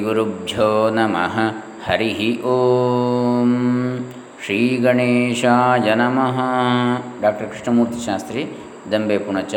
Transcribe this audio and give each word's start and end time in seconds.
ಶ್ರೀಗುರುಭ್ಯೋ 0.00 0.66
ನಮಃ 0.96 1.34
ಹರಿ 1.86 2.12
ಓಂ 2.52 3.50
ಶ್ರೀ 4.44 4.56
ಗಣೇಶಾಯ 4.84 5.88
ನಮಃ 6.00 6.38
ಡಾಕ್ಟರ್ 7.22 7.48
ಕೃಷ್ಣಮೂರ್ತಿ 7.50 8.00
ಶಾಸ್ತ್ರಿ 8.06 8.42
ದಂಬೆ 8.92 9.18
ಪುಣಚ 9.18 9.54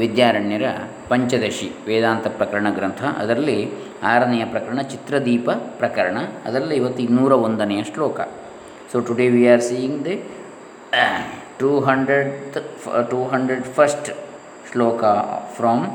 ವಿದ್ಯಾರಣ್ಯರ 0.00 0.66
ಪಂಚದಶಿ 1.08 1.68
ವೇದಾಂತ 1.88 2.26
ಪ್ರಕರಣ 2.38 2.66
ಗ್ರಂಥ, 2.78 3.02
ಅದರಲ್ಲಿ 3.22 3.58
ಆರನೆಯ 4.12 4.46
ಪ್ರಕರಣ 4.54 4.80
ಚಿತ್ರದೀಪ 4.92 5.48
ಪ್ರಕರಣ, 5.82 6.16
ಅದರಲ್ಲಿ 6.44 6.76
ಇವತ್ತು 6.76 7.02
ಇನ್ನೂರ 7.08 7.32
ಒಂದನೆಯ 7.48 7.84
ಶ್ಲೋಕ. 7.92 8.20
So 8.92 8.98
today 9.08 9.28
we 9.36 9.44
are 9.54 9.64
seeing 9.70 10.00
the 10.08 10.16
two 11.62 11.72
hundred 11.88 12.32
two 13.12 13.22
hundred 13.34 13.66
first 13.78 14.10
shloka 14.72 15.04
from 15.58 15.86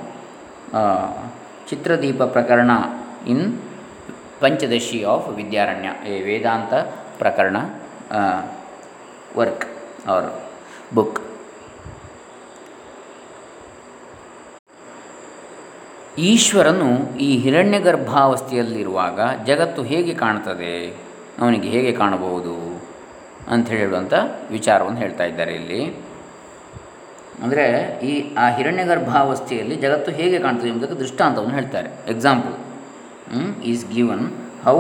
Chitradeepa 1.72 2.22
prakarana 2.36 2.72
in 3.28 3.46
Panchadashi 4.42 5.00
of 5.14 5.28
Vidyaranya, 5.40 5.90
a 6.12 6.16
Vedanta 6.28 6.74
prakarana 7.18 7.58
work 9.38 9.66
or 10.08 10.30
book 10.96 11.20
ಈಶ್ವರನು 16.30 16.88
ಈ 17.18 17.30
ಹಿರಣ್ಯ 17.44 17.78
ಗರ್ಭಾವಸ್ಥೆಯಲ್ಲಿರುವಾಗ 17.80 19.20
ಜಗತ್ತು 19.46 19.82
ಹೇಗೆ 19.92 20.14
ಕಾಣ್ತದೆ 20.14 20.74
ಅವನಿಗೆ 21.42 21.70
ಹೇಗೆ 21.76 21.92
ಕಾಣಬಹುದು? 21.92 22.56
ಅಂತ 23.54 23.68
ಹೇಳುವಂಥ 23.70 24.14
ವಿಚಾರವನ್ನು 24.52 25.00
ಹೇಳ್ತಾ 25.00 25.24
ಇದ್ದಾರೆ 25.24 25.54
ಇಲ್ಲಿ. 25.60 25.82
ಅಂದರೆ 27.42 27.66
ಈ 28.04 28.36
ಆ 28.38 28.50
ಹಿರಣ್ಯಗರ್ಭಾವಸ್ಥೆಯಲ್ಲಿ 28.50 29.76
ಜಗತ್ತು 29.76 30.12
ಹೇಗೆ 30.12 30.40
ಕಾಣ್ತದೆ 30.40 30.70
ಎಂಬುದಕ್ಕೆ 30.70 30.98
ದೃಷ್ಟಾಂತವನ್ನು 31.00 31.54
ಹೇಳ್ತಾರೆ. 31.54 31.90
Example 32.08 32.56
is 33.64 33.86
given 33.94 34.26
how 34.66 34.78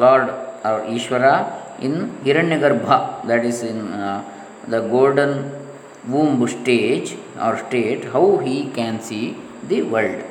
lord 0.00 0.30
Ishwara 0.90 1.24
in 1.82 1.98
Hiranyagarbha 2.24 2.88
that 3.26 3.44
is 3.44 3.64
in 3.64 3.82
the 4.72 4.78
golden 4.90 5.36
womb 6.10 6.48
stage 6.48 7.10
or 7.40 7.58
state 7.58 8.06
how 8.12 8.24
he 8.40 8.56
can 8.74 9.00
see 9.00 9.20
the 9.70 9.80
world 9.80 10.22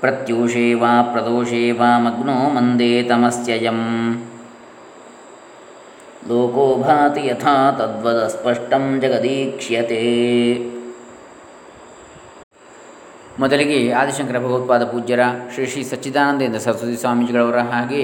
ಪ್ರತ್ಯೂಷೇ 0.00 0.74
ವಾ 0.74 1.02
ಪ್ರದೋಷೇ 1.02 1.70
ವಾ 1.72 1.98
ಮಗ್ನೋ 1.98 2.50
ಮಂದೇ 2.50 3.02
ತಮಸ್ಯಯಂ 3.02 3.78
ಲೋಕೋ 6.28 6.64
ಭಾತಿ 6.74 7.22
ಯಥಾ 7.28 7.54
ತದ್ವದ 7.70 8.20
ಸ್ಪಷ್ಟಂ 8.28 8.84
ಜಗದೀಕ್ಷ್ಯತೆ 9.00 9.98
ಮೊದಲಿಗೆ 13.38 13.78
ಆದಿಶಂಕರ 13.92 14.38
ಭಗವತ್ಪಾದ 14.38 14.84
ಪೂಜ್ಯರ 14.84 15.22
ಶ್ರೀ 15.54 15.64
ಶ್ರೀ 15.66 15.82
ಸಚ್ಚಿದಾನಂದೇಂದ್ರ 15.82 16.58
ಸರಸ್ವತಿ 16.58 16.96
ಸ್ವಾಮೀಜಿಗಳವರ 16.96 17.60
ಹಾಗೆ 17.70 18.02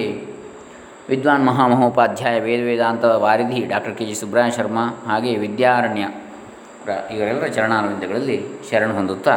ವಿದ್ವಾನ್ 1.09 1.47
ಮಹಾಮಹೋಪಾಧ್ಯಾಯ 1.47 2.39
ವೇದ 2.41 2.63
ವೇದಾಂತ 2.65 3.05
ವಾರಿಧಿ 3.21 3.61
ಡಾಕ್ಟರ್ 3.67 3.95
ಕೆ 3.97 4.05
ಜಿ 4.05 4.15
ಸುಬ್ರಹ 4.15 4.49
ಶರ್ಮಾ 4.49 4.85
ಹಾಗೆ 5.07 5.33
ವಿದ್ಯಾರಣ್ಯ 5.37 6.05
ಇವರೆಲ್ಲರ 7.17 7.49
ಚರಣಾರವಿಂದಗಳಲ್ಲಿ 7.49 8.39
ಶರಣ 8.71 8.91
ಹೊಂದುತ್ತಾ 8.93 9.35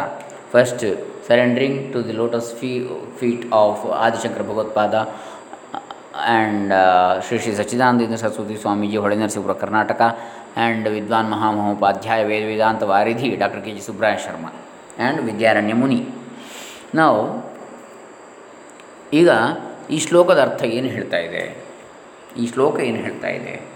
first 0.51 0.85
surrendering 1.27 1.79
to 1.93 1.99
the 2.07 2.11
lotus 2.11 2.49
fee 2.55 2.71
feet 3.19 3.45
of 3.53 3.83
Adishankara 3.99 4.41
Bhagavatpada 4.41 4.95
and 6.25 6.73
Shri 7.27 7.39
Shri 7.39 7.55
Sachchidananda 7.55 8.15
Saraswati 8.15 8.57
Swamiji 8.57 8.97
Holenarasipura 8.97 9.53
Karnataka 9.53 10.01
and 10.57 10.87
Vidwan 10.87 11.31
Mahamahopadhyaya 11.31 12.23
Veda 12.23 12.45
Vedanta 12.45 12.83
Varidhi 12.83 13.35
doctor 13.35 13.65
K 13.65 13.71
G 13.71 13.81
Subraya 13.81 14.17
Sharma 14.17 14.49
and 14.49 15.21
Vidyaranya 15.21 15.73
Muni 15.73 16.07
ನಾವು 16.95 17.53
ಈಗ 19.13 19.29
ಈ 19.89 19.99
ಶ್ಲೋಕದ 19.99 20.41
ಅರ್ಥ 20.41 20.63
ಏನು 20.63 20.87
ಹೇಳ್ತಾ 20.87 21.17
ಇದೆ? 21.17 21.65
ಈ 22.37 22.47
ಶ್ಲೋಕ 22.47 22.79
ಏನು 22.79 22.97
ಹೇಳ್ತಾ 22.97 23.27
ಇದೆ? 23.27 23.67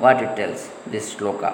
ವಾಟ್ 0.00 0.22
ಇಟ್ 0.22 0.36
ಟೆಲ್ಸ್ 0.36 0.92
ದಿಸ್ 0.92 1.16
ಶ್ಲೋಕ? 1.16 1.44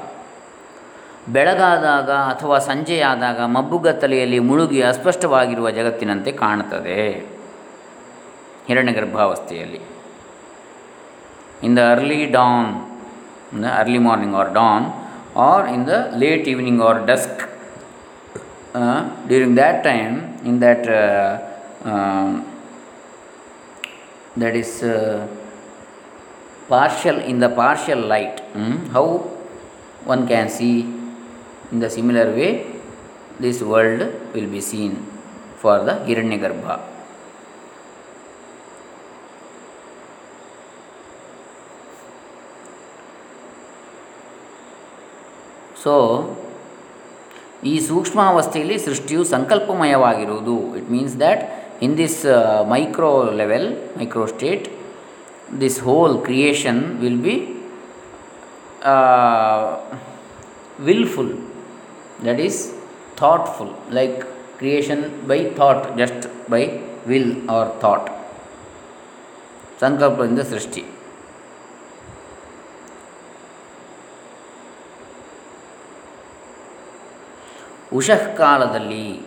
ಬೆಳಗಾದಾಗ 1.28 2.10
ಅಥವಾ 2.10 2.58
ಸಂಜೆಯಾದಾಗ 2.58 3.40
ಮಬ್ಬುಗತ್ತಲೆಯಲ್ಲಿ 3.40 4.38
ಮುಳುಗಿ 4.38 4.82
ಅಸ್ಪಷ್ಟವಾಗಿರುವ 4.82 5.70
ಜಗತ್ತಿನಂತೆ 5.70 6.32
ಕಾಣುತ್ತದೆ. 6.32 7.37
ಹಿರಣ್ಯ 8.67 8.93
ಗರ್ಭಾವಸ್ಥೆಯಲ್ಲಿ 8.99 9.81
in 11.67 11.75
the 11.77 11.83
early 11.93 12.19
dawn 12.37 12.69
in 13.53 13.63
the 13.63 13.71
early 13.81 14.01
morning 14.07 14.35
or 14.41 14.51
dawn 14.61 14.85
or 15.49 15.67
in 15.75 15.85
the 15.91 15.97
late 16.23 16.47
evening 16.53 16.81
or 16.89 17.01
dusk 17.11 17.41
during 19.27 19.55
that 19.61 19.83
time 19.91 20.15
in 20.51 20.59
that 20.61 20.89
that 24.35 24.55
is 24.55 24.81
uh, 24.83 25.27
partial 26.67 27.17
in 27.19 27.39
the 27.39 27.49
partial 27.49 27.99
light 27.99 28.37
mm, 28.53 28.77
how 28.89 29.05
one 30.05 30.27
can 30.27 30.49
see 30.49 30.81
in 31.71 31.79
the 31.79 31.89
similar 31.89 32.25
way 32.31 32.51
this 33.39 33.61
world 33.61 34.01
will 34.33 34.49
be 34.49 34.61
seen 34.61 34.93
for 35.61 35.75
the 35.87 35.93
hiranyagarbha 36.07 36.75
so 45.84 45.94
ಈ 47.70 47.74
ಸೂಕ್ಷ್ಮಾವಸ್ಥೆಯಲ್ಲಿ 47.88 48.76
ಸೃಷ್ಟಿಯು 48.78 49.22
ಸಂಕಲ್ಪಮಯವಾಗಿರುವುದು. 49.34 50.56
It 50.78 50.88
means 50.96 51.16
that 51.22 51.42
in 51.86 51.94
this 52.02 52.18
micro 52.74 53.10
level 53.40 53.68
micro 53.98 54.24
state 54.34 54.66
this 55.60 55.78
whole 55.88 56.14
creation 56.26 56.80
will 57.02 57.22
be 57.28 57.36
willful 60.88 61.32
that 62.26 62.42
is 62.48 62.60
thoughtful 63.20 63.72
like 63.98 64.18
creation 64.60 65.02
by 65.30 65.38
thought 65.58 65.84
just 65.98 66.24
by 66.50 66.62
will 67.10 67.32
or 67.56 67.70
thought 67.82 68.08
ಸಂಕಲ್ಪದಿಂದ 69.80 70.42
ಸೃಷ್ಟಿ 70.52 70.82
ಉಷಃ 77.94 78.36
ಕಾಲದಲ್ಲಿ 78.36 79.20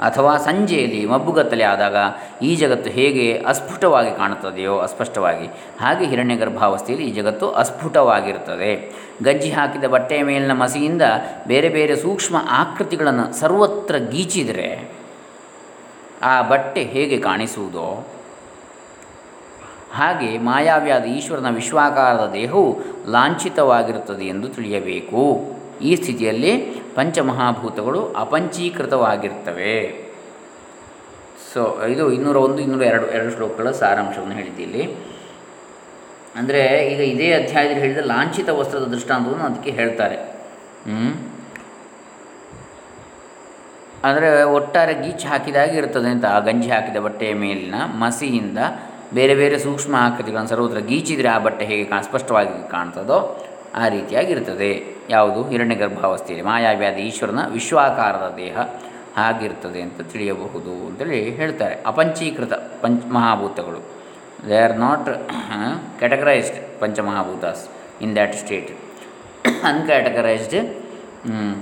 ಅಥವಾ 0.00 0.36
ಸಂಜೆಯಲ್ಲಿ 0.36 1.06
ಮಬ್ಬುಗತ್ತಲೆ 1.06 1.64
ಆದಾಗ 1.64 1.96
ಈ 2.42 2.56
ಜಗತ್ತು 2.56 2.90
ಹೇಗೆ 2.90 3.38
ಅಸ್ಫುಟವಾಗಿ 3.38 4.16
ಕಾಣುತ್ತದೆಯೋ 4.16 4.78
ಅಸ್ಪಷ್ಟವಾಗಿ, 4.78 5.46
ಹಾಗೆ 5.80 6.06
ಹಿರಣ್ಯ 6.06 6.36
ಗರ್ಭಾವಸ್ಥೆಯಲ್ಲಿ 6.36 7.08
ಈ 7.08 7.12
ಜಗತ್ತು 7.12 7.50
ಅಸ್ಫುಟವಾಗಿರುತ್ತದೆ. 7.50 8.92
ಗಜ್ಜಿ 9.22 9.50
ಹಾಕಿದ 9.50 9.84
ಬಟ್ಟೆಯ 9.84 10.22
ಮೇಲಿನ 10.22 10.52
ಮಸಿಯಿಂದ 10.52 11.02
ಬೇರೆ 11.46 11.68
ಬೇರೆ 11.68 11.96
ಸೂಕ್ಷ್ಮ 11.96 12.36
ಆಕೃತಿಗಳನ್ನು 12.50 13.32
ಸರ್ವತ್ರ 13.40 13.96
ಗೀಚಿದರೆ 13.96 14.90
ಆ 16.22 16.42
ಬಟ್ಟೆ 16.42 16.82
ಹೇಗೆ 16.82 17.18
ಕಾಣಿಸುವುದೋ, 17.18 18.06
ಹಾಗೆ 19.94 20.38
ಮಾಯಾವ್ಯಾದ 20.38 21.04
ಈಶ್ವರನ 21.04 21.54
ವಿಶ್ವಾಕಾರದ 21.54 22.30
ದೇಹವು 22.32 22.78
ಲಾಂಛಿತವಾಗಿರುತ್ತದೆ 23.10 24.24
ಎಂದು 24.24 24.48
ತಿಳಿಯಬೇಕು. 24.48 25.61
ಈ 25.88 25.92
ಸ್ಥಿತಿಯಲ್ಲಿ 26.00 26.52
ಪಂಚಮಹಾಭೂತಗಳು 26.96 28.00
ಅಪಂಚೀಕೃತವಾಗಿರ್ತವೆ. 28.24 29.76
ಸೊ 31.52 31.62
ಇದು 31.94 32.04
ಇನ್ನೂರ 32.16 32.36
ಒಂದು, 32.46 32.58
ಇನ್ನೂರ 32.64 32.82
ಎರಡು 32.90 33.06
ಎರಡು 33.16 33.32
ಶ್ಲೋಕಗಳ 33.36 33.70
ಸಾರಾಂಶವನ್ನು 33.80 34.36
ಹೇಳಿದ್ದೀವಿ 34.40 34.84
ಅಂದರೆ 36.40 36.62
ಈಗ 36.92 37.00
ಇದೇ 37.14 37.28
ಅಧ್ಯಾಯದಲ್ಲಿ 37.40 37.82
ಹೇಳಿದ 37.84 38.02
ಲಾಂಛಿತ 38.12 38.50
ವಸ್ತ್ರದ 38.60 38.86
ದೃಷ್ಟಾಂತವನ್ನು 38.94 39.44
ಅದಕ್ಕೆ 39.50 39.72
ಹೇಳ್ತಾರೆ. 39.80 40.16
ಅಂದರೆ 44.06 44.28
ಒಟ್ಟಾರೆ 44.56 44.94
ಗೀಚು 45.02 45.26
ಹಾಕಿದಾಗಿ 45.30 45.74
ಇರ್ತದೆ 45.80 46.08
ಅಂತ. 46.14 46.24
ಆ 46.36 46.38
ಗಂಜಿ 46.46 46.70
ಹಾಕಿದ 46.74 47.00
ಬಟ್ಟೆಯ 47.06 47.34
ಮೇಲಿನ 47.42 47.76
ಮಸಿಯಿಂದ 48.02 48.58
ಬೇರೆ 49.18 49.34
ಬೇರೆ 49.40 49.56
ಸೂಕ್ಷ್ಮ 49.64 49.94
ಆಕೃತಿಗಳನ್ನು 50.06 50.50
ಸರ್ವತ್ರ 50.52 50.80
ಗೀಚಿದರೆ 50.90 51.28
ಆ 51.34 51.38
ಬಟ್ಟೆ 51.46 51.64
ಹೇಗೆ 51.70 51.84
ಕಾಣ 51.90 52.00
ಸ್ಪಷ್ಟವಾಗಿ 52.08 52.54
ಕಾಣ್ತದೋ 52.74 53.18
ಆ 53.80 53.88
ರೀತಿಯಾಗಿರ್ತದೆ. 53.88 54.70
ಯಾವುದು? 55.10 55.40
ಹಿರಣ್ಯ 55.50 55.74
ಗರ್ಭಾವಸ್ಥೆಯಲ್ಲಿ 55.74 56.46
ಮಾಯಾವ್ಯಾಧಿ 56.46 57.02
ಈಶ್ವರನ 57.10 57.42
ವಿಶ್ವಾಕಾರದ 57.52 58.26
ದೇಹ 58.36 58.56
ಆಗಿರ್ತದೆ 59.26 59.80
ಅಂತ 59.82 60.00
ತಿಳಿಯಬಹುದು 60.12 60.72
ಅಂತೇಳಿ 60.88 61.20
ಹೇಳ್ತಾರೆ. 61.40 61.74
ಅಪಂಚೀಕೃತ 61.86 62.54
ಪಂಚ 62.82 63.02
ಮಹಾಭೂತಗಳು. 63.16 63.80
They 64.48 64.56
are 64.66 64.76
not 64.86 65.08
categorised 65.98 66.80
panchamahabhutas 66.80 67.64
in 68.04 68.14
that 68.14 68.36
state 68.42 68.70
uncategorised 69.70 70.56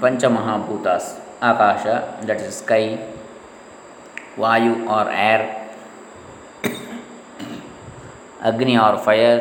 panchamahabhutas. 0.03 1.09
Akasha 1.43 1.87
that 2.29 2.43
is 2.47 2.59
sky 2.62 2.85
vayu 4.43 4.75
or 4.97 5.11
air 5.31 5.47
agni 8.51 8.75
or 8.87 8.99
fire 9.07 9.41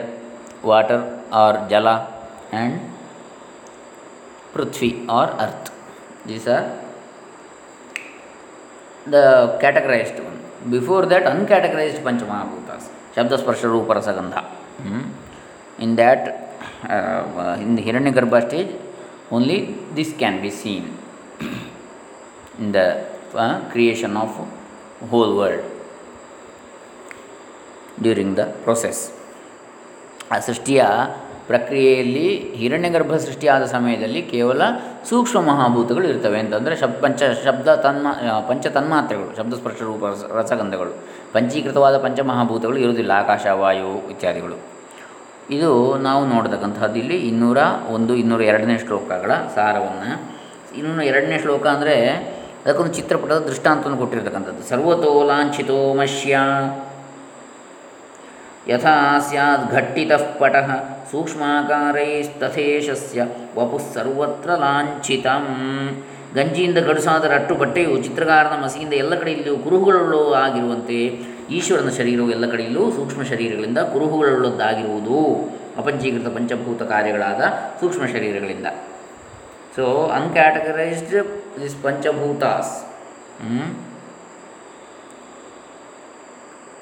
water 0.65 1.03
or 1.33 1.59
jala 1.69 1.87
and 2.53 2.77
prithvi 4.53 4.89
or 5.09 5.31
earth 5.39 5.69
these 6.27 6.47
are 6.47 6.67
the 9.11 9.17
categorised 9.59 10.19
one 10.19 10.37
before 10.71 11.03
that 11.09 11.27
uncategorised 11.27 12.01
panchamahabhutas 12.03 12.87
shabda 13.15 13.35
sparsha 13.35 13.65
rupa 13.65 13.91
rasagandha 13.91 14.33
in 15.79 15.93
that 15.97 16.27
in 17.61 17.73
the 17.77 17.81
hiranyagarbha 17.81 18.37
stage 18.39 18.71
only 19.31 19.57
this 19.95 20.13
can 20.17 20.37
be 20.41 20.51
seen 20.61 20.87
in 22.59 22.71
the 22.73 22.81
creation 23.71 24.15
of 24.17 24.37
whole 25.11 25.33
world 25.33 25.65
during 28.01 28.33
the 28.37 28.43
process 28.63 29.01
ಆ 30.31 30.37
ಸೃಷ್ಟಿಯ 30.39 30.81
ಪ್ರಕ್ರಿಯೆಯಲ್ಲಿ 31.49 32.25
ಹಿರಣ್ಯಗರ್ಭ 32.55 33.15
ಸೃಷ್ಟಿಯಾದ 33.15 33.63
ಸಮಯದಲ್ಲಿ 33.65 34.21
ಕೇವಲ 34.21 34.61
ಸೂಕ್ಷ್ಮ 35.09 35.39
ಮಹಾಭೂತಗಳು 35.41 36.07
ಇರ್ತವೆ. 36.07 36.39
ಅಂತಂದರೆ 36.39 36.75
ಶಬ್ 36.75 36.97
ಪಂಚ, 37.01 37.21
ಶಬ್ದ 37.45 37.75
ತನ್ಮ 37.75 38.07
ಪಂಚ 38.47 38.67
ತನ್ಮಾತ್ರೆಗಳು, 38.67 39.37
ಶಬ್ದ 39.37 39.53
ಸ್ಪರ್ಶ 39.53 39.81
ರೂಪ, 39.81 40.05
ರಸ, 40.05 40.23
ರಸಗಂಧಗಳು. 40.37 40.91
ಪಂಚೀಕೃತವಾದ 41.33 41.97
ಪಂಚಮಹಾಭೂತಗಳು 41.97 42.77
ಇರುವುದಿಲ್ಲ, 42.77 43.11
ಆಕಾಶ, 43.11 43.45
ವಾಯು 43.47 44.09
ಇತ್ಯಾದಿಗಳು. 44.09 44.57
ಇದು 45.49 45.97
ನಾವು 45.97 46.25
ನೋಡ್ತಕ್ಕಂಥದ್ದು 46.25 46.99
ಇಲ್ಲಿ 46.99 47.17
ಇನ್ನೂರ 47.27 47.57
ಒಂದು, 47.93 48.15
ಇನ್ನೂರ 48.15 48.41
ಎರಡನೇ 48.41 48.77
ಶ್ಲೋಕಗಳ 48.77 49.31
ಸಾರವನ್ನು. 49.55 50.11
ಇನ್ನೂರ 50.77 51.01
ಎರಡನೇ 51.03 51.39
ಶ್ಲೋಕ 51.39 51.67
ಅಂದರೆ 51.67 51.95
ಅದಕ್ಕೊಂದು 52.65 52.93
ಚಿತ್ರಪಟದ 52.93 53.39
ದೃಷ್ಟಾಂತವನ್ನು 53.39 53.97
ಕೊಟ್ಟಿರ್ತಕ್ಕಂಥದ್ದು. 53.97 54.63
ಸರ್ವತೋ 54.69 55.11
ಲಾಂಛಿತೋ 55.27 55.93
ಮಶ್ಯ. 55.93 56.37
ಯಥಾ 58.67 59.19
ಸ್ಯಾತ್ 59.19 59.71
ಘಟ್ಟಿತಃ 59.71 60.39
ಪಟಃ 60.39 60.85
ಸೂಕ್ಷ್ಮಾಕಾರೈಸ್ತಥೇಶಸ್ಯ 61.11 63.25
ವಪುಃ 63.55 63.93
ಸರ್ವತ್ರ 63.93 64.55
ಲಾಂಛಿತಂ 64.55 65.45
ಗಂಜಿಯಿಂದ 66.35 66.77
ಗಡುಸಾದ 66.77 67.23
ರಟ್ಟು 67.23 67.55
ಬಟ್ಟೆಯು 67.55 68.03
ಚಿತ್ರಕಾರನ 68.03 68.63
ಮಸಿಯಿಂದ 68.63 68.93
ಎಲ್ಲ 68.93 69.15
ಕಡೆಯಲ್ಲೂ 69.15 69.57
ಕುರುಹುಗಳುಳ್ಳು 69.57 70.33
ಆಗಿರುವಂತೆ 70.33 71.19
ಈಶ್ವರನ 71.49 71.89
ಶರೀರವು 71.89 72.31
ಎಲ್ಲ 72.31 72.51
ಕಡೆಯಲ್ಲೂ 72.51 72.91
ಸೂಕ್ಷ್ಮ 72.91 73.23
ಶರೀರಗಳಿಂದ 73.23 73.77
ಕುರುಹುಗಳುಳ್ಳದ್ದಾಗಿರುವುದು. 73.77 75.49
ಅಪಂಚೀಕೃತ 75.77 76.35
ಪಂಚಭೂತ 76.35 76.83
ಕಾರ್ಯಗಳಾದ 76.83 77.41
ಸೂಕ್ಷ್ಮ 77.79 78.05
ಶರೀರಗಳಿಂದ. 78.05 78.65
So 79.75 80.07
uncategorised 80.07 81.15
this 81.61 81.83
panchabhutas 81.83 82.85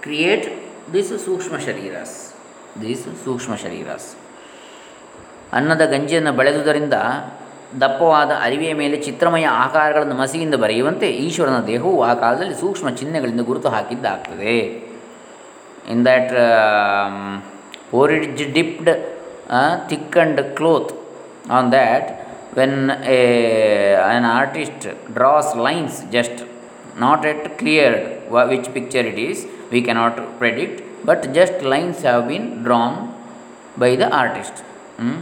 create 0.02 0.57
this 0.94 1.10
sukshma 1.26 1.56
shariras. 1.58 2.34
This 2.82 3.04
ಸೂಕ್ಷ್ಮ 3.24 3.56
ಶರೀರಸ್. 3.56 4.16
ಅನ್ನದ 5.54 5.84
ಗಂಜಿಯನ್ನು 5.86 6.32
ಬೆಳೆದುದರಿಂದ 6.34 6.94
ದಪ್ಪವಾದ 7.82 8.32
ಅರಿವೆಯ 8.42 8.74
ಮೇಲೆ 8.74 8.98
ಚಿತ್ರಮಯ 8.98 9.46
ಆಕಾರಗಳನ್ನು 9.46 10.16
ಮಸಿಯಿಂದ 10.16 10.56
ಬರೆಯುವಂತೆ 10.56 11.08
ಈಶ್ವರನ 11.10 11.58
ದೇಹವು 11.68 12.04
ಆ 12.04 12.14
ಕಾಲದಲ್ಲಿ 12.14 12.56
ಸೂಕ್ಷ್ಮ 12.56 12.90
ಚಿಹ್ನೆಗಳಿಂದ 12.90 13.42
ಗುರುತು 13.42 13.70
ಹಾಕಿದ್ದಾಗ್ತದೆ. 13.70 14.56
In 15.92 16.06
that 16.06 16.34
ಓರಿಡ್ಜ್ 17.94 18.54
dipped 18.54 18.90
thick 19.90 20.18
and 20.18 20.42
cloth 20.56 20.94
on 21.50 21.72
that 21.72 22.10
when 22.58 22.90
a 22.90 23.20
an 23.94 24.26
artist 24.26 24.88
draws 25.14 25.58
lines 25.58 26.12
just 26.12 26.42
not 27.00 27.26
yet 27.26 27.58
cleared 27.60 28.08
which 28.48 28.70
picture 28.70 29.06
it 29.06 29.22
is 29.30 29.40
we 29.71 29.81
cannot 29.83 30.17
predict 30.39 30.77
but 31.05 31.33
just 31.33 31.57
lines 31.75 32.01
have 32.03 32.23
been 32.29 32.47
drawn 32.63 32.95
by 33.77 33.91
the 34.03 34.11
artist 34.25 34.57
Hmm? 34.99 35.19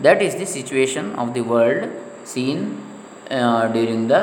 that 0.00 0.18
is 0.22 0.34
the 0.36 0.46
situation 0.46 1.06
of 1.22 1.34
the 1.34 1.42
world 1.52 1.80
seen 2.24 2.58
uh, 3.30 3.66
during 3.68 4.02
the 4.12 4.20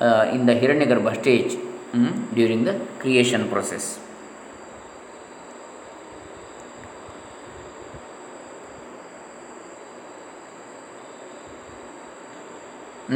uh, 0.00 0.24
in 0.34 0.46
the 0.46 0.54
hiranyagarbha 0.54 1.12
stage 1.20 1.52
hmm? 1.92 2.12
during 2.34 2.62
the 2.68 2.74
creation 3.02 3.44
process 3.48 3.84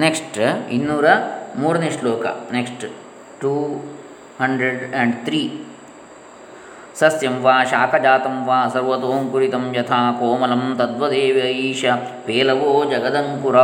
next 0.02 0.38
ಇನ್ನೂರ 0.76 1.06
ಮೂರನೇ 1.62 1.90
ಶ್ಲೋಕ 1.96 2.24
next 2.56 2.84
two 3.42 3.52
hundred 4.40 4.82
and 4.94 5.14
three 5.26 5.40
ಸಸ್ಯಂ 6.99 7.35
ವಾ 7.45 7.55
ಶಾಖಜಾತಂ 7.71 8.35
ವಾ 8.47 8.57
ಸರ್ವತೋಂಕುರಿತಂ 8.73 9.65
ಯಥಾ 9.77 9.99
ಕೋಮಲಂ 10.19 10.63
ತದ್ವದೇವ 10.79 11.37
ಈಶ 11.67 11.85
ಪೇಲವೋ 12.25 12.71
ಜಗದಂಕುರ. 12.91 13.55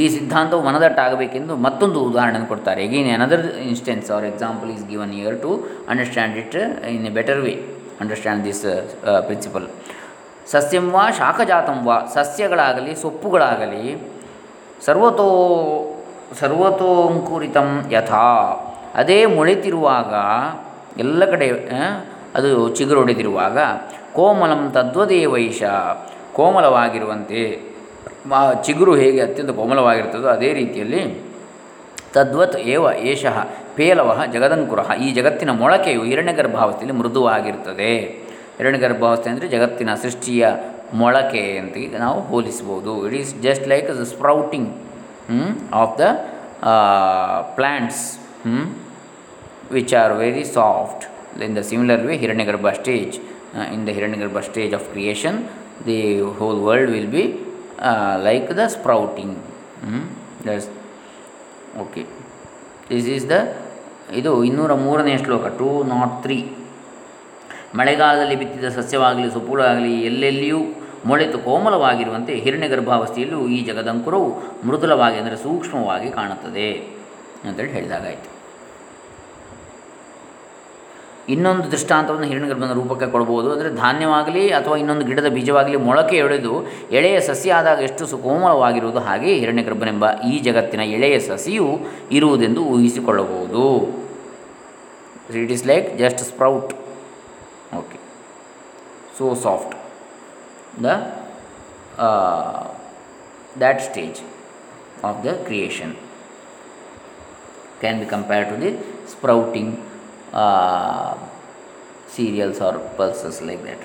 ಈ 0.00 0.04
ಸಿದ್ಧಾಂತವು 0.14 0.62
ಮನದಟ್ಟಾಗಬೇಕೆಂದು 0.68 1.54
ಮತ್ತೊಂದು 1.66 1.98
ಉದಾಹರಣೆ 2.10 2.46
ಕೊಡ್ತಾರೆ. 2.52 2.80
Again 2.86 3.10
another 3.16 3.44
instance 3.70 4.08
our 4.14 4.26
example 4.32 4.70
is 4.76 4.84
given 4.92 5.12
here 5.20 5.36
to 5.44 5.52
understand 5.92 6.36
it 6.42 6.56
in 6.94 7.04
a 7.10 7.12
better 7.18 7.42
way 7.46 7.54
understand 8.02 8.42
this 8.48 8.64
principle 9.28 9.66
ಸಸ್ಯಂ 10.52 10.86
ವಾ 10.94 11.04
ಶಾಖಜಾತಂ 11.18 11.78
ವಾ, 11.86 11.96
ಸಸ್ಯಗಳಾಗಲಿ, 12.14 12.92
ಸೊಪ್ಪುಗಳಾಗಲಿ, 13.02 13.84
ಸರ್ವತೋ, 14.86 15.28
ಸರ್ವತೋಂಕುರಿತಂ 16.40 17.68
ಯಥಾ. 17.94 18.26
ಅದೇ 19.00 19.18
ಮೊಳೆತಿರುವಾಗ 19.36 20.12
ಎಲ್ಲ 21.02 21.24
ಕಡೆ 21.32 21.46
ಅದು 22.38 22.50
ಚಿಗುರೊಡೆದಿರುವಾಗ 22.76 23.58
ಕೋಮಲಂ 24.16 24.62
ತದ್ವದೇವೈಷ. 24.76 25.62
ಕೋಮಲವಾಗಿರುವಂತೆ 26.36 27.42
ಮಾ 28.30 28.38
ಚಿಗುರು 28.66 28.92
ಹೇಗೆ 29.02 29.20
ಅತ್ಯಂತ 29.20 29.52
ಕೋಮಲವಾಗಿರ್ತದೋ 29.60 30.28
ಅದೇ 30.28 30.50
ರೀತಿಯಲ್ಲಿ 30.60 31.02
ತದ್ವತ್ 32.14 32.56
ಏವ 32.74 32.84
ಏಷಃ 33.10 33.36
ಪೇಲವ 33.76 34.10
ಜಗದಂಕುರ. 34.32 34.80
ಈ 35.04 35.06
ಜಗತ್ತಿನ 35.12 35.50
ಮೊಳಕೆಯು 35.62 36.02
ಹಿರಣ್ಯಗರ್ಭಾವಸ್ಥೆಯಲ್ಲಿ 36.10 36.96
ಮೃದುವಾಗಿರ್ತದೆ. 37.00 37.92
ಹಿರಣ್ಯಗರ್ಭಾವಸ್ಥೆ 38.58 39.28
ಅಂದರೆ 39.30 39.48
ಜಗತ್ತಿನ 39.48 39.90
ಸೃಷ್ಟಿಯ 40.02 40.46
ಮೊಳಕೆ 40.94 41.44
ಅಂತ 41.58 41.76
ನಾವು 42.04 42.20
ಹೋಲಿಸ್ಬೋದು. 42.30 42.92
It 43.06 43.16
is 43.20 43.32
just 43.46 43.66
like 43.72 43.88
the 44.00 44.04
sprouting 44.14 44.70
of 45.82 45.94
the 46.02 46.04
plants 47.56 48.04
which 49.68 49.92
are 49.92 50.16
very 50.16 50.44
soft. 50.44 51.06
In 51.36 51.54
the 51.54 51.64
similar 51.64 52.04
way, 52.06 52.18
Hiranyagarbha 52.18 52.80
stage, 52.80 53.18
uh, 53.54 53.60
in 53.72 53.84
the 53.84 53.92
Hiranyagarbha 53.92 54.44
stage 54.44 54.72
of 54.72 54.90
creation, 54.92 55.48
the 55.84 56.20
whole 56.20 56.60
world 56.60 56.90
will 56.90 57.06
be 57.06 57.40
uh, 57.78 58.18
like 58.22 58.54
the 58.54 58.68
sprouting. 58.68 59.34
Hmm? 59.80 60.02
That's 60.42 60.68
okay. 61.76 62.06
This 62.88 63.06
is 63.06 63.26
the 63.26 63.64
ಇದು 64.12 64.44
ಇನ್ನೂರ 64.44 64.72
ಮೂರನೇ 64.74 65.18
ಶ್ಲೋಕ 65.18 65.46
two 65.46 65.84
not 65.84 66.22
three 66.22 66.36
ಮಳೆಗಾಲದಲ್ಲಿ 67.74 68.36
ಬಿತ್ತಿದ 68.36 68.68
ಸಸ್ಯವಾಗಲಿ 68.68 69.30
ಸೊಪ್ಪುಗಳಾಗಲಿ 69.30 70.02
ಎಲ್ಲೆಲ್ಲಿಯೂ 70.02 70.60
ಮೊಳೆತು 71.06 71.38
ಕೋಮಲವಾಗಿರುವಂತೆ 71.38 72.34
ಹಿರಣ್ಯಗರ್ಭಾವಸ್ಥೆಯಲ್ಲೂ 72.34 73.48
ಈ 73.48 73.64
ಜಗದಂಕುರವು 73.64 74.28
ಮೃದುಲವಾಗಿ 74.66 75.16
ಅಂದರೆ 75.18 75.36
ಸೂಕ್ಷ್ಮವಾಗಿ 75.36 76.10
ಕಾಣುತ್ತದೆ 76.10 76.68
ಅಂತೇಳಿ 77.48 77.72
ಹೇಳಿದಾಗಾಯಿತು 77.72 78.33
ಇನ್ನೊಂದು 81.32 81.66
ದೃಷ್ಟಾಂತವನ್ನು 81.72 82.26
ಹಿರಣ್ಯಗರ್ಭನ 82.30 82.72
ರೂಪಕ್ಕೆ 82.78 83.06
ಕೊಡ್ಬೋದು. 83.12 83.48
ಅಂದರೆ 83.52 83.70
ಧಾನ್ಯವಾಗಲಿ 83.82 84.42
ಅಥವಾ 84.58 84.76
ಇನ್ನೊಂದು 84.82 85.04
ಗಿಡದ 85.08 85.28
ಬೀಜವಾಗಲಿ 85.36 85.78
ಮೊಳಕೆ 85.86 86.16
ಎಳೆದು 86.24 86.52
ಎಳೆಯ 86.98 87.16
ಸಸಿ 87.28 87.50
ಆದಾಗ 87.58 87.78
ಎಷ್ಟು 87.88 88.06
ಸುಕೋಮಲವಾಗಿರುವುದು 88.12 89.00
ಹಾಗೆ 89.06 89.32
ಹಿರಣ್ಯಗರ್ಭನೆಂಬ 89.42 90.04
ಈ 90.30 90.32
ಜಗತ್ತಿನ 90.48 90.82
ಎಳೆಯ 90.96 91.18
ಸಸಿಯು 91.28 91.68
ಇರುವುದೆಂದು 92.18 92.64
ಊಹಿಸಿಕೊಳ್ಳಬಹುದು. 92.74 93.64
It 95.42 95.52
is 95.56 95.66
like 95.72 95.88
just 96.02 96.22
sprout 96.30 96.72
okay 97.80 98.00
so 99.18 99.34
soft 99.46 99.74
the 100.84 100.86
that 103.62 103.82
stage 103.90 104.20
of 105.10 105.20
the 105.26 105.32
creation 105.46 105.94
can 107.80 107.98
be 108.04 108.08
compared 108.16 108.50
to 108.54 108.58
the 108.66 108.72
sprouting. 109.12 109.70
Uh, 110.32 111.14
or 112.66 112.78
pulses 112.98 113.42
like 113.48 113.62
that 113.64 113.84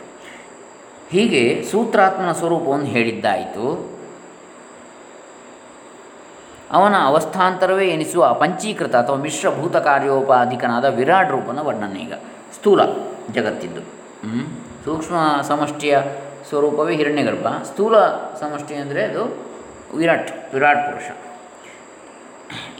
ಹೀಗೆ 1.11 1.41
ಸೂತ್ರಾತ್ಮನ 1.71 2.31
ಸ್ವರೂಪವನ್ನು 2.31 2.85
ಹೇಳಿದ್ದಾಯಿತು. 2.85 3.65
ಅವನ 6.77 6.95
ಅವಸ್ಥಾಂತರವೇ 7.09 7.85
ಎನಿಸುವ 7.87 8.23
ಪಂಚೀಕೃತ 8.33 8.95
ಅಥವಾ 8.95 9.17
ಮಿಶ್ರಭೂತ 9.17 9.75
ಕಾರ್ಯೋಪಾಧಿಕನಾದ 9.87 10.85
ವಿರಾಟ್ 10.99 11.31
ರೂಪನ 11.35 11.59
ವರ್ಣನೆ 11.67 11.99
ಈಗ. 12.05 12.13
ಸ್ಥೂಲ 12.55 12.81
ಜಗತ್ತಿದ್ದು? 13.37 13.81
ಸೂಕ್ಷ್ಮ 14.85 15.15
ಸಮಷ್ಟಿಯ 15.51 15.95
ಸ್ವರೂಪವೇ 16.49 16.93
ಹಿರಣ್ಯಗರ್ಭ. 16.99 17.47
ಸ್ಥೂಲ 17.71 17.95
ಸಮಷ್ಟಿ 18.43 18.75
ಅಂದರೆ 18.75 19.03
ಅದು 19.09 19.23
ವಿರಾಟ್ 19.99 20.31
ವಿರಾಟ್ 20.53 20.83
ಪುರುಷ. 20.87 21.09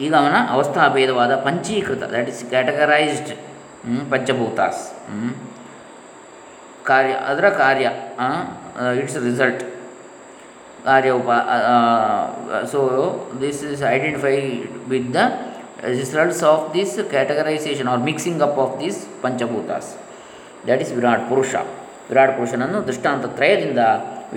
ಈಗ 0.06 0.14
ಅವನ 0.16 0.38
ಅವಸ್ಥಾಭೇದವಾದ 0.56 1.34
ಪಂಚೀಕೃತ 1.48 2.04
ದ್ಯಾಟ್ 2.14 2.30
ಇಸ್ 2.34 2.44
ಕ್ಯಾಟಗರೈಸ್ಡ್ 2.54 3.32
ಪಂಚಭೂತಾಸ್? 4.12 4.82
ಕಾರ್ಯ, 6.90 7.14
ಅದರ 7.32 7.46
ಕಾರ್ಯ 7.64 7.88
ಇಟ್ಸ್ 9.02 9.18
ರಿಸಲ್ಟ್. 9.30 9.64
ಕಾರ್ಯ 10.88 11.12
ಉಪ 11.20 11.30
so 12.72 12.80
this 13.42 13.62
is 13.74 13.84
identify 13.96 14.36
with 14.92 15.10
the 15.18 15.24
results 16.00 16.44
of 16.52 16.64
this 16.78 16.96
categorisation 17.14 17.90
or 17.94 18.02
mixing 18.10 18.42
up 18.48 18.60
of 18.64 18.74
this 18.84 19.00
panchabhutas 19.26 19.90
that 20.68 20.82
is 20.86 20.94
Virat 21.00 21.24
Purusha 21.32 21.54
Virat 22.10 22.34
ಪುರುಷನನ್ನು 22.38 22.80
ದೃಷ್ಟಾಂತ 22.90 23.26
ತ್ರಯದಿಂದ 23.38 23.82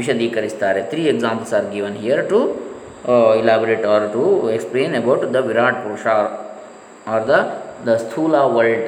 ವಿಶದೀಕರಿಸ್ತಾರೆ 0.00 0.80
three 0.90 1.02
examples 1.12 1.54
are 1.58 1.66
given 1.74 1.96
here 2.04 2.22
to 2.32 2.40
elaborate 3.40 3.86
or 3.92 4.06
to 4.16 4.24
explain 4.56 4.94
about 5.00 5.24
the 5.36 5.40
Virat 5.50 5.78
Purusha 5.86 6.06
or 7.14 7.24
the 7.30 7.36
the 7.88 7.96
sthula 8.04 8.34
world 8.56 8.86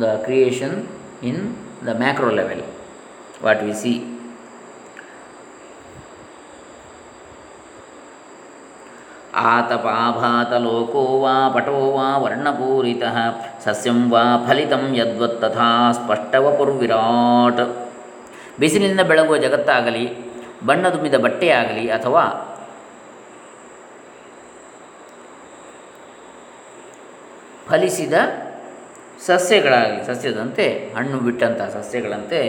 the 0.00 0.14
creation 0.24 0.76
in 1.22 1.40
the 1.86 1.92
macro 1.98 2.30
level 2.30 2.64
what 3.44 3.62
we 3.62 3.74
see 3.74 3.94
ಆತಪಾಭಾತಲೋಕೋ 9.44 11.04
ವಾ 11.20 11.34
ಪಟೋ 11.48 11.78
ವಾ 11.90 12.06
ವರ್ಣಪೂರಿತ 12.18 13.04
ಸಸ್ಯಂ 13.64 13.98
ವಾ 14.10 14.22
ಫಲಿತಂ 14.46 14.84
ಯದ್ವತ್ 14.94 15.40
ತಥಾ 15.40 15.68
ಸ್ಪಷ್ಟವಪುರ್ವಿರಾಟ್ 15.92 17.62
ಬಿಸಿಲಿನಿಂದ 18.58 19.00
ಬೆಳಗುವ 19.00 19.36
ಜಗತ್ತಾಗಲಿ 19.36 20.04
ಬಣ್ಣ 20.64 20.84
ತುಂಬಿದ 20.88 21.16
ಬಟ್ಟೆಯಾಗಲಿ 21.18 21.84
ಅಥವಾ 21.90 22.24
ಫಲಿಸಿದ 27.68 28.14
ಸಸ್ಯಗಳಾಗಲಿ, 29.26 30.00
ಸಸ್ಯದಂತೆ, 30.06 30.64
ಹಣ್ಣು 30.96 31.18
ಬಿಟ್ಟಂಥ 31.26 31.60
ಸಸ್ಯಗಳಂತೆ 31.76 32.40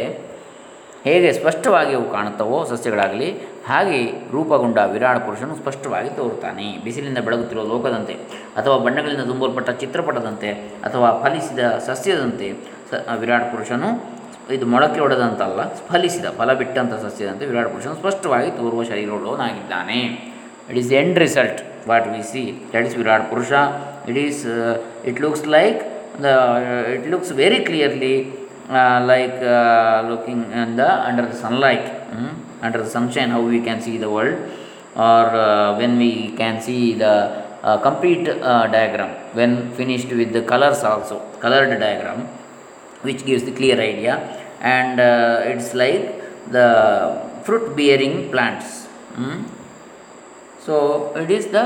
ಹೇಗೆ 1.05 1.29
ಸ್ಪಷ್ಟವಾಗಿ 1.33 1.93
ಅವು 1.95 2.07
ಕಾಣುತ್ತವೋ 2.13 2.57
ಸಸ್ಯಗಳಾಗಲಿ, 2.71 3.27
ಹಾಗೆ 3.69 3.99
ರೂಪಗೊಂಡ 4.31 4.77
ವಿರಾಟ್ 4.93 5.21
ಪುರುಷನು 5.25 5.55
ಸ್ಪಷ್ಟವಾಗಿ 5.55 6.09
ತೋರುತ್ತಾನೆ. 6.09 6.65
ಬಿಸಿಲಿಂದ 6.83 7.19
ಬೆಳಗುತ್ತಿರುವ 7.27 7.65
ಲೋಕದಂತೆ 7.73 8.15
ಅಥವಾ 8.59 8.75
ಬಣ್ಣಗಳಿಂದ 8.85 9.23
ತುಂಬಲ್ಪಟ್ಟ 9.31 9.69
ಚಿತ್ರಪಟದಂತೆ 9.81 10.51
ಅಥವಾ 10.87 11.09
ಫಲಿಸಿದ 11.23 11.59
ಸಸ್ಯದಂತೆ 11.87 12.49
ಸ 12.89 12.93
ವಿರಾಟ್ 13.23 13.47
ಪುರುಷನು 13.53 13.89
ಇದು 14.55 14.65
ಮೊಳಕೆ 14.73 14.99
ಹೊಡೆದಂತಲ್ಲ 14.99 15.61
ಫಲಿಸಿದ, 15.89 16.25
ಫಲ 16.39 16.53
ಬಿಟ್ಟಂಥ 16.61 16.93
ಸಸ್ಯದಂತೆ 17.05 17.45
ವಿರಾಟ್ 17.51 17.71
ಪುರುಷನು 17.73 17.95
ಸ್ಪಷ್ಟವಾಗಿ 18.01 18.51
ತೋರುವ 18.59 18.83
ಶರೀರವುಳ್ಳವನಾಗಿದ್ದಾನೆ. 18.91 19.99
It 20.69 20.77
is 20.83 20.93
end 21.01 21.19
result 21.25 21.61
what 21.89 22.07
we 22.13 22.23
see 22.31 22.43
that 22.73 22.85
is 22.89 22.97
Virat 22.97 23.27
Purusha. 23.29 23.51
it 24.11 24.17
is 24.25 24.45
uh, 24.45 24.75
it 25.09 25.19
looks 25.23 25.43
like 25.57 25.79
the 26.25 26.33
uh, 26.33 26.95
it 26.97 27.05
looks 27.13 27.29
very 27.43 27.59
clearly 27.69 28.15
uh, 28.69 28.99
like 29.11 29.37
looking 30.11 30.41
under 30.53 31.25
the 31.31 31.37
sunlight 31.43 31.85
hmm, 32.13 32.33
under 32.65 32.79
the 32.83 32.91
sunshine 32.97 33.29
how 33.35 33.41
we 33.53 33.61
can 33.67 33.79
see 33.87 33.97
the 34.05 34.09
world 34.17 34.37
or 34.95 35.25
when 35.79 35.97
we 35.97 36.11
can 36.41 36.55
see 36.69 36.93
the 37.03 37.15
complete 37.87 38.25
diagram 38.75 39.11
when 39.39 39.51
finished 39.79 40.11
with 40.19 40.31
the 40.37 40.43
colors 40.53 40.81
also 40.91 41.17
colored 41.43 41.71
diagram 41.85 42.21
which 43.07 43.21
gives 43.29 43.43
the 43.49 43.55
clear 43.59 43.77
idea 43.91 44.15
and 44.61 44.99
it's 45.51 45.73
like 45.83 46.05
the 46.57 46.67
fruit 47.45 47.65
bearing 47.79 48.15
plants 48.33 48.69
hmm. 49.17 49.39
so 50.65 50.75
it 51.23 51.31
is 51.39 51.47
the 51.57 51.65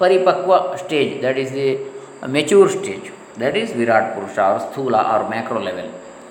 paripakva 0.00 0.58
stage 0.78 1.12
that 1.20 1.38
is 1.44 1.50
the 1.52 1.68
mature 2.28 2.68
stage 2.68 3.08
that 3.36 3.56
is 3.56 3.70
virat 3.72 4.06
purusha 4.14 4.44
or 4.52 4.58
sthula 4.66 5.00
or 5.12 5.20
macro 5.30 5.60
level 5.68 5.88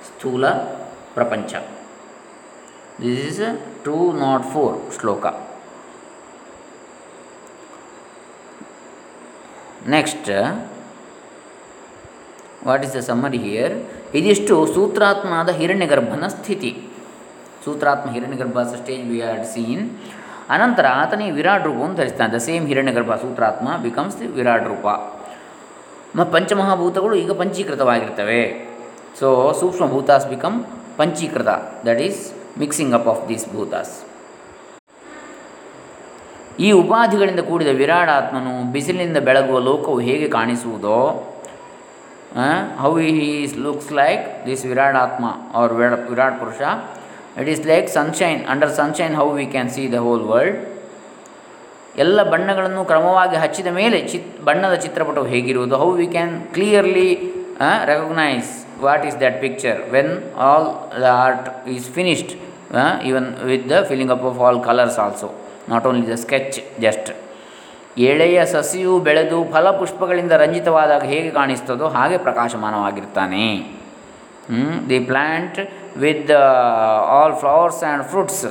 sthula 0.09 0.51
prapancha 1.15 1.61
this 2.99 3.19
is 3.29 3.39
a 3.49 3.51
204 3.85 4.69
shloka 4.97 5.33
next 9.95 10.27
what 12.67 12.83
is 12.85 12.93
the 12.97 13.01
summary 13.07 13.39
here 13.45 13.73
ಇದಿಷ್ಟು 14.19 14.53
ಸೂತ್ರಾತ್ಮನಾದ 14.75 15.49
ಹಿರಣ್ಯಗರ್ಭನ 15.59 16.27
ಸ್ಥಿತಿ 16.35 16.71
ಸೂತ್ರಾತ್ಮ 17.65 18.07
Hiranyagarbha 18.15 18.59
stage 18.71 19.03
we 19.09 19.19
are 19.29 19.43
seen 19.53 19.83
ಅನಂತರ 20.54 20.86
ಆತನೇ 21.00 21.26
ವಿರಾಟ್ 21.38 21.64
ರೂಪವನ್ನು 21.68 21.96
ಧರಿಸ್ತಾನೆ 22.00 22.32
the 22.36 22.40
same 22.48 22.64
Hiranyagarbha 22.70 23.14
Sutratma 23.22 23.68
becomes 23.86 24.16
the 24.20 24.28
Virat 24.38 24.66
ರೂಪ 24.72 24.86
ಮ 26.18 26.22
ಪಂಚಮಹಾಭೂತಗಳು 26.34 27.14
ಈಗ 27.22 27.32
ಪಂಚೀಕೃತವಾಗಿರ್ತವೆ. 27.40 28.42
So 29.18 29.28
sukshma 29.60 29.86
bhutas 29.94 30.28
become 30.34 30.56
panchikrita. 31.00 31.50
That 31.88 32.00
is 32.06 32.22
mixing 32.62 32.94
up 32.98 33.08
of 33.12 33.22
these 33.28 33.44
bhutas. 33.54 33.92
ಈ 36.66 36.70
ಉಪಾಧಿಗಳಿಂದ 36.82 37.42
ಕೂಡಿದ 37.48 37.72
ವಿರಾಟ್ 37.82 38.10
ಆತ್ಮನು 38.16 38.54
ಬಿಸಿಲಿನಿಂದ 38.72 39.20
ಬೆಳಗುವ 39.28 39.58
ಲೋಕವು 39.68 40.00
ಹೇಗೆ 40.08 40.28
ಕಾಣಿಸುವುದೋ 40.38 40.98
how 42.82 42.90
is 43.10 43.54
looks 43.66 43.92
like 44.00 44.24
this 44.48 44.64
Virat 44.70 44.98
Atma 45.04 45.26
or 45.60 45.72
Virat 46.10 46.36
Purusha 46.42 46.60
it 47.38 47.48
is 47.54 47.62
like 47.72 47.88
sunshine 47.98 48.40
under 48.52 48.72
sunshine 48.80 49.14
how 49.20 49.28
we 49.38 49.46
can 49.54 49.70
see 49.76 49.84
the 49.94 50.00
whole 50.06 50.24
world 50.32 50.58
ಎಲ್ಲ 52.02 52.22
ಬಣ್ಣಗಳನ್ನು 52.32 52.82
ಕ್ರಮವಾಗಿ 52.90 53.36
ಹಚ್ಚಿದ 53.42 53.70
ಮೇಲೆ 53.78 53.98
ಚಿತ್, 54.10 54.28
ಬಣ್ಣದ 54.48 54.74
ಚಿತ್ರಪಟವು 54.84 55.26
ಹೇಗಿರುವುದು? 55.34 55.74
How 55.82 55.88
we 56.00 56.06
can 56.16 56.34
clearly 56.56 57.08
recognise 57.90 58.50
what 58.84 59.02
is 59.08 59.16
that 59.22 59.36
picture 59.44 59.80
when 59.94 60.12
all 60.48 60.68
the 61.02 61.08
art 61.24 61.48
is 61.76 61.88
finished 61.96 62.32
even 63.08 63.26
with 63.50 63.66
the 63.72 63.82
filling 63.90 64.12
up 64.16 64.24
of 64.30 64.38
all 64.46 64.60
colours 64.68 64.98
also 65.06 65.28
not 65.72 65.86
only 65.90 66.06
the 66.12 66.16
sketch 66.24 66.56
just 66.86 67.10
ಎಳೆಯ 68.10 68.38
ಸಸಿಯು 68.52 68.92
ಬೆಳೆದು 69.06 69.38
ಫಲಪುಷ್ಪಗಳಿಂದ 69.52 70.34
ರಂಜಿತವಾದಾಗ 70.42 71.02
ಹೇಗೆ 71.12 71.30
ಕಾಣಿಸ್ತದೋ 71.30 71.86
ಹಾಗೆ 71.96 72.18
ಪ್ರಕಾಶಮಾನವಾಗಿರ್ತಾನೆ. 72.26 73.44
The 74.90 74.98
plant 75.10 75.58
with 75.96 76.32
all 77.16 77.36
flowers 77.42 77.82
and 77.84 78.04
fruits 78.04 78.42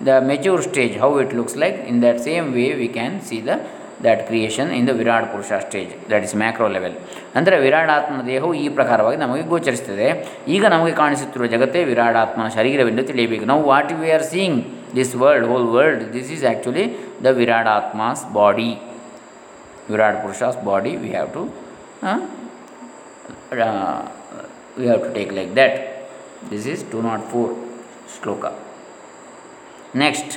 the 0.00 0.20
mature 0.20 0.60
stage, 0.60 0.94
how 0.94 1.18
it 1.18 1.32
looks 1.32 1.54
like, 1.56 1.76
in 1.80 2.00
that 2.00 2.20
same 2.20 2.52
way 2.52 2.74
we 2.76 2.88
can 2.88 3.20
see 3.20 3.40
the, 3.40 3.56
that 4.00 4.26
creation 4.28 4.66
in 4.78 4.84
the 4.84 4.94
Virat 5.00 5.26
Purusha 5.32 5.50
stage 5.66 5.90
that 6.08 6.24
is 6.28 6.34
macro 6.42 6.68
level 6.76 6.96
ಅಂದರೆ 7.36 7.56
ವಿರಾಟಾತ್ಮನ 7.64 8.22
ದೇಹವು 8.26 8.50
ಈ 8.62 8.66
ಪ್ರಕಾರವಾಗಿ 8.78 9.18
ನಮಗೆ 9.22 9.44
ಗೋಚರಿಸುತ್ತದೆ 9.52 10.08
ಈಗ 10.54 10.64
ನಮಗೆ 10.74 10.94
ಕಾಣಿಸುತ್ತಿರುವ 11.02 11.48
ಜಗತ್ತೇ 11.54 11.82
ವಿರಾಡಾತ್ಮನ 11.90 12.48
ಶರೀರವೆಂದು 12.56 13.04
ತಿಳಿಯಬೇಕು 13.10 13.46
ನಾವು 13.52 13.62
what 13.70 13.92
we 14.00 14.10
are 14.16 14.26
seeing 14.32 14.58
this 14.98 15.14
world 15.22 15.46
whole 15.52 15.68
world 15.76 16.02
this 16.16 16.32
is 16.36 16.44
actually 16.50 16.86
the 17.26 17.34
Viradatma's 17.40 18.24
body 18.38 18.70
Virat 19.92 20.20
Purusha's 20.24 20.58
body 20.70 20.94
we 21.04 21.10
have 21.16 21.30
to 21.38 21.44
we 24.78 24.86
have 24.86 25.00
to 25.06 25.12
take 25.20 25.32
like 25.40 25.52
that 25.54 25.78
this 26.50 26.66
is 26.66 26.82
two 26.92 27.00
naught 27.00 27.24
four 27.30 27.52
shloka 28.14 28.44
next 29.96 30.34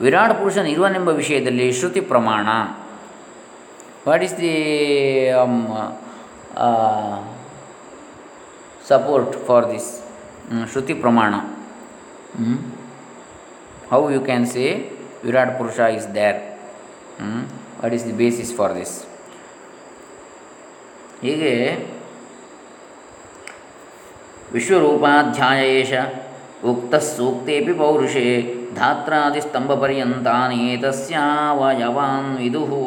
Virat 0.00 0.34
ಪುರುಷನ 0.38 0.66
ಇರುವನೆಂಬ 0.66 1.10
ವಿಷಯದಲ್ಲಿ 1.20 1.66
ಶ್ರುತಿ 1.72 2.00
ಪ್ರಮಾಣ 2.12 2.48
what 4.06 4.22
is 4.22 4.36
the 4.40 4.54
support 8.86 9.34
for 9.46 9.66
this 9.72 9.90
shruti 10.72 10.94
pramana 10.94 11.34
how 13.92 14.00
you 14.10 14.20
can 14.20 14.46
say 14.46 14.64
Virat 15.24 15.52
Purusha 15.58 15.78
is 15.98 16.08
there 16.14 16.38
what 17.80 17.94
is 17.94 18.04
the 18.06 18.16
basis 18.22 18.52
for 18.56 18.74
this 18.76 18.94
ಹೀಗೆ 21.22 21.52
ವಿಶ್ವರೂಪಾಧ್ಯಾಯ 24.54 25.60
ಏಷ 25.80 25.92
ಉಕ್ತ 26.70 26.94
ಸೂಕ್ತೇಪಿ 26.94 27.72
ಪೌರುಷೇ. 27.80 28.24
ಧಾತ್ರಾದಿಸ್ತಂಭಪರ್ಯಂತಾನಿ 28.78 30.64
ತಸ್ಯಾವಯವಾನ್ 30.82 32.30
ವಿದುಹು 32.40 32.82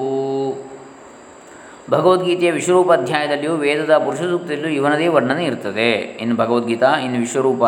ಭಗವದ್ಗೀತೆಯ 1.94 2.52
ವಿಶ್ವರೂಪ 2.52 2.92
ಅಧ್ಯಾಯದಲ್ಲಿಯೂ 3.00 3.56
ವೇದದ 3.64 3.94
ಪುರುಷ 4.06 4.22
ಸೂಕ್ತದಲ್ಲಿಯೂ 4.32 4.74
ಇವನದೇ 4.80 5.08
ವರ್ಣನೆ 5.16 5.44
ಇರ್ತದೆ. 5.50 5.90
ಇನ್ 6.24 6.34
Bhagavadgita 6.42 6.92
in 7.06 7.18
Vishwarupa 7.26 7.64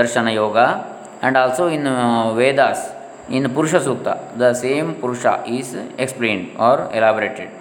Darshana 0.00 0.26
Yoga 0.42 0.58
and 0.58 1.38
also 1.42 1.66
in 1.76 1.88
Vedas 2.40 2.84
in 3.36 3.48
Purusha 3.56 3.74
Sukta 3.86 4.08
the 4.40 4.50
same 4.64 4.90
Purusha 5.02 5.26
is 5.58 5.74
explained 6.04 6.46
or 6.68 6.82
elaborated. 6.98 7.52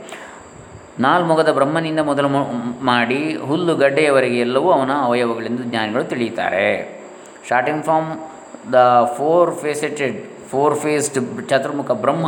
ನಾಲ್ಮೊಗದ 1.00 1.52
ಬ್ರಹ್ಮನಿಂದ 1.52 2.00
ಮೊದಲು 2.00 2.28
ಮಾಡಿ 2.82 3.38
ಹುಲ್ಲು 3.38 3.76
ಗಡ್ಡೆಯವರೆಗೆ 3.76 4.40
ಎಲ್ಲವೂ 4.40 4.72
ಅವನ 4.72 4.92
ಅವಯವಗಳೆಂದು 5.02 5.64
ಜ್ಞಾನಿಗಳು 5.64 6.04
ತಿಳಿಯುತ್ತಾರೆ. 6.04 7.00
Starting 7.46 7.84
from 7.84 8.12
the 8.74 9.10
four 9.18 9.56
faceted 9.56 10.18
four 10.50 10.76
faced 10.76 11.48
Chaturmukha 11.50 11.92
Brahma 11.92 12.28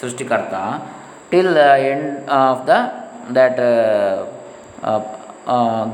ಸೃಷ್ಟಿಕರ್ತ 0.00 0.54
till 1.30 1.56
the 1.56 1.58
end 1.90 2.30
of 2.30 2.68
the 2.68 2.70
that 3.34 3.60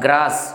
grass 0.01 0.55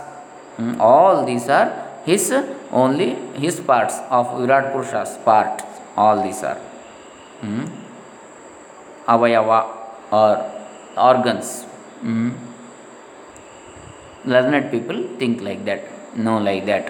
all 0.80 1.26
these 1.26 1.50
are 1.50 1.68
his 2.06 2.32
only 2.72 3.16
his 3.38 3.66
parts 3.66 4.00
of 4.10 4.40
Virat 4.40 4.72
purushas 4.72 5.24
parts 5.24 5.64
all 5.98 6.24
these 6.24 6.44
are 6.44 6.60
ಅವಯವ 9.08 9.50
are 10.12 10.55
organs 11.08 11.54
learned 14.32 14.70
people 14.70 14.98
think 15.18 15.42
like 15.46 15.64
that, 15.68 15.82
know 16.24 16.38
like 16.48 16.64
that. 16.70 16.86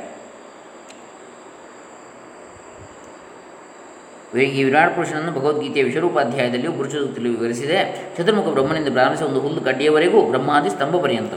ಈ 4.37 4.63
ವಿರಾಟ್ 4.69 4.93
ಪುರುಷನನ್ನು 4.95 5.33
ಭಗವದ್ಗೀತೆಯ 5.37 5.83
ವಿಶ್ವರೂಪಾಧ್ಯಾಯದಲ್ಲಿ 5.89 6.67
ಸೂಕ್ತಿಯಲ್ಲಿ 6.67 7.31
ವಿವರಿಸಿದೆ. 7.37 7.79
ಚತುರ್ಮುಖ 8.17 8.49
ಬ್ರಹ್ಮನಿಂದ 8.57 8.91
ಪ್ರಾರಂಭಿಸಿ 8.97 9.25
ಒಂದು 9.29 9.41
ಹುಲ್ಲು 9.45 9.61
ಕಡ್ಡಿಯವರೆಗೂ 9.69 10.19
ಬ್ರಹ್ಮಾದಿ 10.33 10.71
ಸ್ತಂಭ 10.75 10.95
ಪರ್ಯಂತ. 11.05 11.35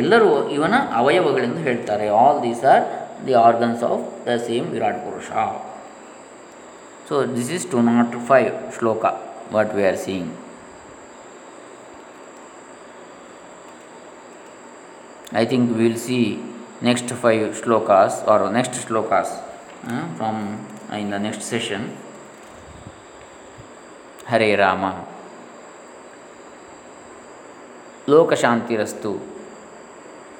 ಎಲ್ಲರೂ 0.00 0.30
ಇವನ 0.56 0.74
ಅವಯವಗಳೆಂದು 1.00 1.60
ಹೇಳ್ತಾರೆ. 1.66 2.06
All 2.20 2.38
these 2.46 2.62
are 2.74 2.84
the 3.26 3.34
organs 3.46 3.82
of 3.90 4.04
the 4.26 4.36
same 4.46 4.66
Virat 4.74 5.00
Purusha. 5.06 5.30
So 7.08 7.14
this 7.36 7.50
is 7.58 7.66
two 7.74 7.80
naught 7.90 8.14
five 8.30 8.50
shloka 8.78 9.04
what 9.56 9.72
we 9.78 9.84
are 9.90 10.00
seeing 10.06 10.32
I 15.34 15.44
think 15.44 15.76
we 15.76 15.88
will 15.88 15.98
see 15.98 16.38
next 16.80 17.10
five 17.10 17.60
slokas 17.60 18.22
or 18.28 18.52
next 18.52 18.70
slokas 18.86 19.28
uh, 19.82 20.06
from 20.16 20.64
uh, 20.92 20.96
in 20.96 21.10
the 21.10 21.18
next 21.18 21.42
session. 21.42 21.96
Hare 24.26 24.56
Rama. 24.56 25.04
Lokashantirasthu. 28.06 29.18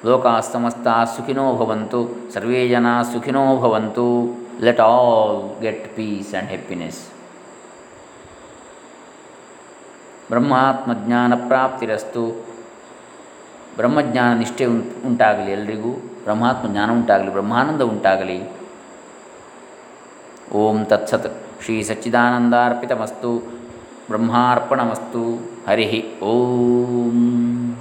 Loka 0.03 0.41
samasta 0.41 1.05
sukhino 1.05 1.57
bhavantu. 1.59 2.31
Sarve 2.31 2.69
jana 2.69 3.03
sukhino 3.03 3.59
bhavantu. 3.59 4.61
Let 4.61 4.79
all 4.79 5.57
get 5.59 5.93
peace 5.95 6.33
and 6.33 6.47
happiness. 6.47 7.11
ब्रह्मात्मज्ञानप्राप्तिरस्तु 10.31 12.23
ಬ್ರಹ್ಮಜ್ಞಾನ 13.77 14.37
ನಿಷ್ಠೆ 14.37 14.65
ಉಂಟಾಗಲಿ 15.05 15.51
ಎಲ್ರಿಗೂ, 15.51 15.91
ಬ್ರಹ್ಮಾತ್ಮ 15.93 16.67
ಜ್ಞಾನ 16.71 16.91
ಉಂಟಾಗಲಿ, 16.91 17.31
ಬ್ರಹ್ಮಾನಂದ 17.31 17.81
ಉಂಟಾಗಲಿ. 17.81 18.39
ಓಂ 20.53 20.85
ತತ್ಸತ್. 20.85 21.63
ಶ್ರೀ 21.65 21.83
ಸಚ್ಚಿದಾನಂದಾರ್ಪಿತಮಸ್ತು, 21.83 23.37
ಬ್ರಹ್ಮಾರ್ಪಣಮಸ್ತು 24.07 25.51
ಹರಿ 25.67 26.19
ಓಂ. 26.23 27.71